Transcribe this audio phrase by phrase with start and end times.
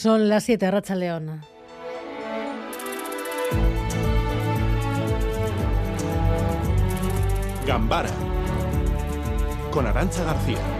[0.00, 1.40] Son las 7, Racha León.
[7.66, 8.08] Gambara
[9.72, 10.77] con Arancha García.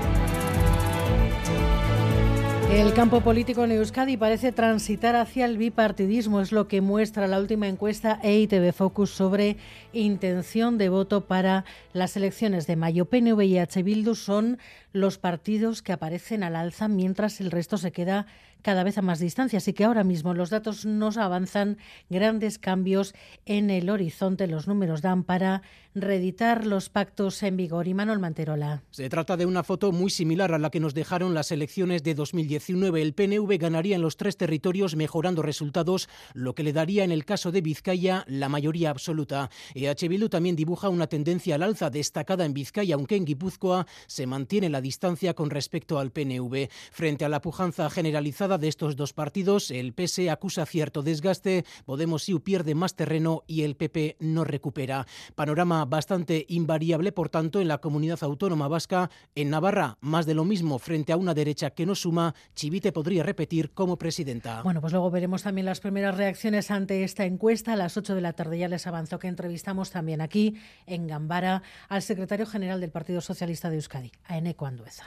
[2.71, 7.41] El campo político en Euskadi parece transitar hacia el bipartidismo, es lo que muestra la
[7.41, 9.57] última encuesta EITB Focus sobre
[9.95, 13.07] intención de voto para las elecciones de mayo.
[13.07, 13.83] PNV y H.
[13.83, 14.59] Bildu son
[14.93, 18.27] los partidos que aparecen al alza mientras el resto se queda
[18.61, 19.57] cada vez a más distancia.
[19.59, 21.79] Así que ahora mismo los datos nos avanzan
[22.11, 23.15] grandes cambios
[23.47, 24.47] en el horizonte.
[24.47, 25.63] Los números dan para
[26.01, 27.89] reeditar los pactos en vigor.
[27.89, 28.83] Y Manuel Manterola.
[28.91, 32.15] Se trata de una foto muy similar a la que nos dejaron las elecciones de
[32.15, 33.01] 2019.
[33.03, 37.25] El PNV ganaría en los tres territorios mejorando resultados, lo que le daría en el
[37.25, 39.51] caso de Vizcaya la mayoría absoluta.
[39.75, 44.27] EH Bildu también dibuja una tendencia al alza destacada en Vizcaya, aunque en Guipúzcoa se
[44.27, 46.69] mantiene la distancia con respecto al PNV.
[46.93, 52.29] Frente a la pujanza generalizada de estos dos partidos, el PS acusa cierto desgaste, Podemos
[52.29, 55.07] IU pierde más terreno y el PP no recupera.
[55.35, 59.11] Panorama bastante invariable, por tanto, en la comunidad autónoma vasca.
[59.35, 62.35] En Navarra, más de lo mismo frente a una derecha que no suma.
[62.55, 64.63] Chivite podría repetir como presidenta.
[64.63, 67.73] Bueno, pues luego veremos también las primeras reacciones ante esta encuesta.
[67.73, 71.63] A las 8 de la tarde ya les avanzó que entrevistamos también aquí en Gambara
[71.89, 75.05] al secretario general del Partido Socialista de Euskadi, a Eneco Andueza.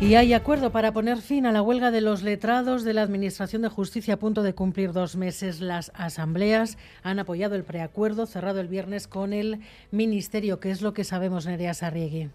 [0.00, 3.60] Y hay acuerdo para poner fin a la huelga de los letrados de la Administración
[3.60, 5.60] de Justicia a punto de cumplir dos meses.
[5.60, 10.94] Las asambleas han apoyado el preacuerdo cerrado el viernes con el Ministerio, que es lo
[10.94, 12.30] que sabemos, Nerea Sarriegui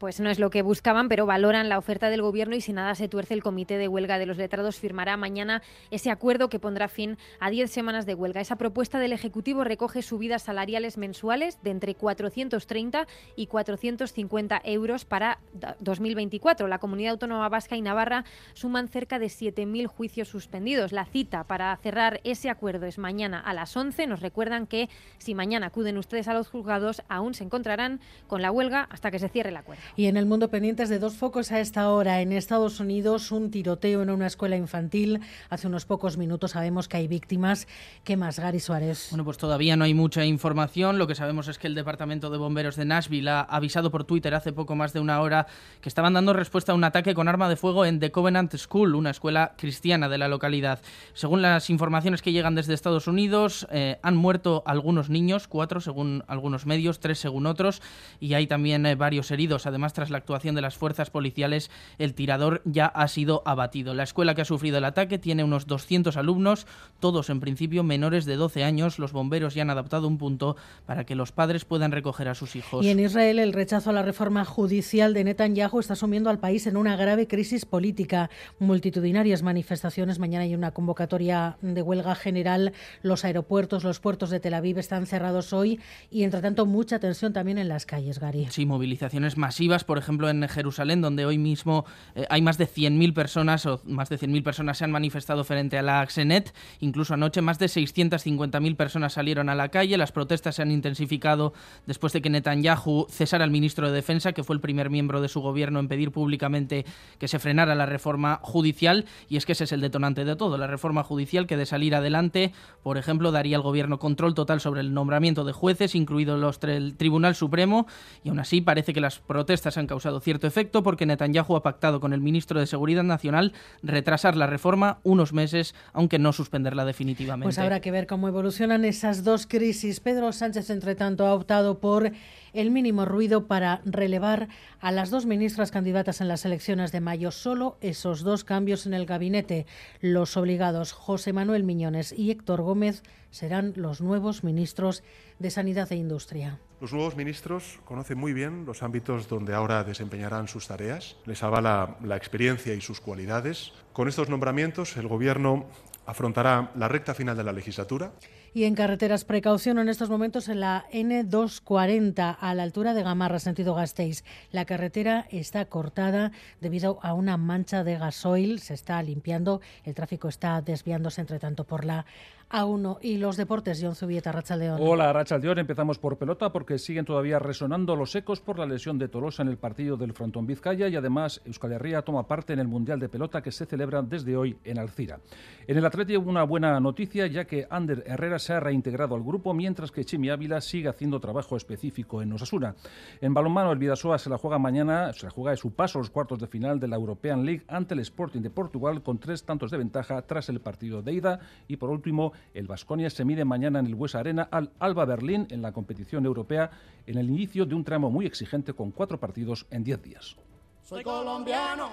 [0.00, 2.94] pues no es lo que buscaban, pero valoran la oferta del Gobierno y si nada
[2.94, 6.88] se tuerce, el Comité de Huelga de los Letrados firmará mañana ese acuerdo que pondrá
[6.88, 8.40] fin a 10 semanas de huelga.
[8.40, 13.06] Esa propuesta del Ejecutivo recoge subidas salariales mensuales de entre 430
[13.36, 15.38] y 450 euros para
[15.80, 16.66] 2024.
[16.66, 20.92] La Comunidad Autónoma Vasca y Navarra suman cerca de 7.000 juicios suspendidos.
[20.92, 24.06] La cita para cerrar ese acuerdo es mañana a las 11.
[24.06, 28.50] Nos recuerdan que si mañana acuden ustedes a los juzgados, aún se encontrarán con la
[28.50, 29.89] huelga hasta que se cierre el acuerdo.
[29.96, 32.20] Y en el mundo pendientes de dos focos a esta hora.
[32.20, 35.20] En Estados Unidos, un tiroteo en una escuela infantil.
[35.48, 37.66] Hace unos pocos minutos sabemos que hay víctimas.
[38.04, 39.08] ¿Qué más, Gary Suárez?
[39.10, 40.98] Bueno, pues todavía no hay mucha información.
[40.98, 44.34] Lo que sabemos es que el Departamento de Bomberos de Nashville ha avisado por Twitter
[44.34, 45.46] hace poco más de una hora
[45.80, 48.94] que estaban dando respuesta a un ataque con arma de fuego en The Covenant School,
[48.94, 50.80] una escuela cristiana de la localidad.
[51.14, 56.24] Según las informaciones que llegan desde Estados Unidos, eh, han muerto algunos niños, cuatro según
[56.26, 57.82] algunos medios, tres según otros,
[58.20, 59.66] y hay también eh, varios heridos.
[59.66, 63.94] Además, Además, tras la actuación de las fuerzas policiales, el tirador ya ha sido abatido.
[63.94, 66.66] La escuela que ha sufrido el ataque tiene unos 200 alumnos,
[66.98, 68.98] todos en principio menores de 12 años.
[68.98, 72.56] Los bomberos ya han adaptado un punto para que los padres puedan recoger a sus
[72.56, 72.84] hijos.
[72.84, 76.66] Y en Israel, el rechazo a la reforma judicial de Netanyahu está sumiendo al país
[76.66, 78.28] en una grave crisis política.
[78.58, 80.18] Multitudinarias manifestaciones.
[80.18, 82.74] Mañana hay una convocatoria de huelga general.
[83.00, 85.80] Los aeropuertos, los puertos de Tel Aviv están cerrados hoy
[86.10, 88.46] y, entre tanto, mucha tensión también en las calles, Gary.
[88.50, 93.14] Sí, movilizaciones masivas por ejemplo, en Jerusalén, donde hoy mismo eh, hay más de 100.000
[93.14, 96.54] personas o más de 100.000 personas se han manifestado frente a la Xenet.
[96.80, 99.96] Incluso anoche más de 650.000 personas salieron a la calle.
[99.96, 101.52] Las protestas se han intensificado
[101.86, 105.28] después de que Netanyahu cesara al ministro de Defensa, que fue el primer miembro de
[105.28, 106.84] su gobierno en pedir públicamente
[107.18, 109.04] que se frenara la reforma judicial.
[109.28, 110.58] Y es que ese es el detonante de todo.
[110.58, 114.80] La reforma judicial que de salir adelante, por ejemplo, daría al gobierno control total sobre
[114.80, 117.86] el nombramiento de jueces, incluido los Tribunal Supremo.
[118.24, 121.62] Y aún así parece que las protestas estas han causado cierto efecto porque Netanyahu ha
[121.62, 123.52] pactado con el ministro de Seguridad Nacional
[123.82, 127.46] retrasar la reforma unos meses, aunque no suspenderla definitivamente.
[127.46, 130.00] Pues habrá que ver cómo evolucionan esas dos crisis.
[130.00, 132.12] Pedro Sánchez, entre tanto, ha optado por
[132.52, 134.48] el mínimo ruido para relevar
[134.80, 137.30] a las dos ministras candidatas en las elecciones de mayo.
[137.30, 139.66] Solo esos dos cambios en el gabinete.
[140.00, 145.02] Los obligados José Manuel Miñones y Héctor Gómez serán los nuevos ministros
[145.38, 146.58] de Sanidad e Industria.
[146.80, 151.98] Los nuevos ministros conocen muy bien los ámbitos donde ahora desempeñarán sus tareas, les avala
[152.02, 153.74] la experiencia y sus cualidades.
[153.92, 155.66] Con estos nombramientos, el Gobierno
[156.06, 158.12] afrontará la recta final de la legislatura.
[158.52, 163.38] Y en carreteras, precaución en estos momentos en la N240 a la altura de Gamarra,
[163.38, 164.24] sentido Gasteiz.
[164.50, 168.58] La carretera está cortada debido a una mancha de gasoil.
[168.58, 172.06] Se está limpiando, el tráfico está desviándose entre tanto por la
[172.50, 173.78] A1 y los deportes.
[173.80, 174.80] John Zubieta, Rachaldeón.
[174.82, 175.60] Hola, Rachaldeón.
[175.60, 179.48] Empezamos por pelota porque siguen todavía resonando los ecos por la lesión de Tolosa en
[179.48, 183.08] el partido del Frontón Vizcaya y además Euskal Herria toma parte en el Mundial de
[183.08, 185.20] Pelota que se celebra desde hoy en Alcira.
[185.68, 189.54] En el Atleti una buena noticia ya que Ander Herrera se ha reintegrado al grupo,
[189.54, 192.74] mientras que Chimi Ávila sigue haciendo trabajo específico en Osasuna.
[193.20, 196.02] En balonmano, el Vidasoa se la juega mañana, se la juega de su paso a
[196.02, 199.44] los cuartos de final de la European League ante el Sporting de Portugal con tres
[199.44, 201.40] tantos de ventaja tras el partido de ida.
[201.68, 205.46] Y por último, el Vasconia se mide mañana en el Buesa Arena al Alba Berlín
[205.50, 206.70] en la competición europea
[207.06, 210.36] en el inicio de un tramo muy exigente con cuatro partidos en diez días.
[210.82, 211.90] Soy colombiano,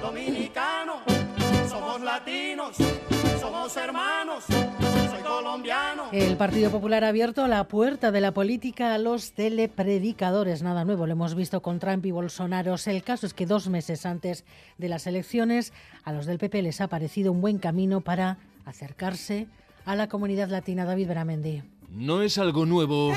[0.00, 1.02] dominicano,
[1.72, 2.76] somos latinos,
[3.40, 4.44] somos hermanos.
[4.44, 6.04] Soy colombiano.
[6.12, 10.62] El Partido Popular ha abierto la puerta de la política a los telepredicadores.
[10.62, 12.74] Nada nuevo, lo hemos visto con Trump y Bolsonaro.
[12.84, 14.44] El caso es que dos meses antes
[14.76, 15.72] de las elecciones,
[16.04, 18.36] a los del PP les ha parecido un buen camino para
[18.66, 19.46] acercarse
[19.86, 20.84] a la comunidad latina.
[20.84, 21.62] David Beramendi.
[21.90, 23.12] No es algo nuevo.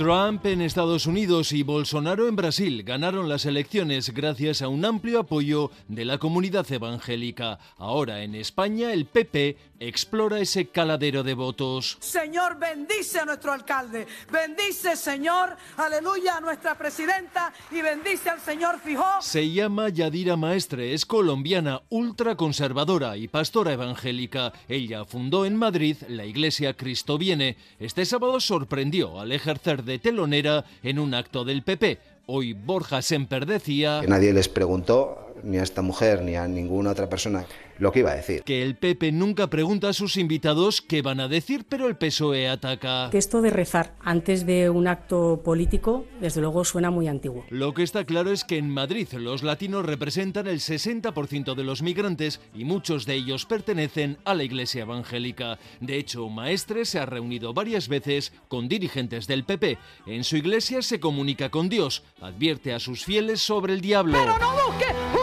[0.00, 5.20] Trump en Estados Unidos y Bolsonaro en Brasil ganaron las elecciones gracias a un amplio
[5.20, 7.58] apoyo de la comunidad evangélica.
[7.76, 11.96] Ahora en España el PP explora ese caladero de votos.
[12.00, 18.78] Señor, bendice a nuestro alcalde, bendice, Señor, aleluya, a nuestra presidenta y bendice al señor
[18.78, 19.20] Fijó.
[19.20, 24.52] Se llama Yadira Maestre, es colombiana, ultraconservadora y pastora evangélica.
[24.68, 27.56] Ella fundó en Madrid la iglesia Cristo Viene.
[27.78, 31.98] Este sábado sorprendió al ejercer de telonera en un acto del PP.
[32.26, 34.00] Hoy Borja Semper decía...
[34.02, 37.46] Que nadie les preguntó, ni a esta mujer, ni a ninguna otra persona,
[37.78, 38.42] lo que iba a decir.
[38.42, 42.48] Que el PP nunca pregunta a sus invitados qué van a decir, pero el PSOE
[42.48, 43.08] ataca.
[43.10, 47.44] Que esto de rezar antes de un acto político, desde luego suena muy antiguo.
[47.48, 51.82] Lo que está claro es que en Madrid los latinos representan el 60% de los
[51.82, 55.58] migrantes y muchos de ellos pertenecen a la iglesia evangélica.
[55.80, 59.78] De hecho, Maestre se ha reunido varias veces con dirigentes del PP.
[60.06, 64.18] En su iglesia se comunica con Dios, advierte a sus fieles sobre el diablo.
[64.18, 65.19] Pero no busque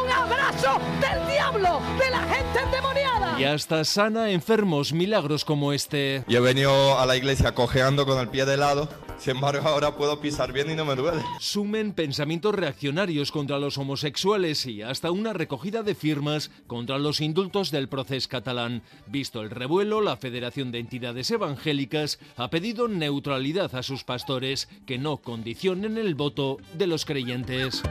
[0.57, 3.39] del diablo, de la gente endemoniada.
[3.39, 6.24] Y hasta sana enfermos milagros como este.
[6.27, 8.89] Yo he venido a la iglesia cojeando con el pie de lado.
[9.19, 11.21] Sin embargo, ahora puedo pisar bien y no me duele.
[11.39, 17.69] Sumen pensamientos reaccionarios contra los homosexuales y hasta una recogida de firmas contra los indultos
[17.69, 18.81] del proceso catalán.
[19.06, 24.98] Visto el revuelo, la Federación de Entidades Evangélicas ha pedido neutralidad a sus pastores que
[24.98, 27.83] no condicionen el voto de los creyentes.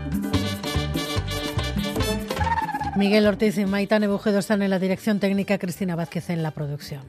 [2.96, 7.02] Miguel Ortiz y Maitane Bujedo están en la dirección técnica, Cristina Vázquez en la producción.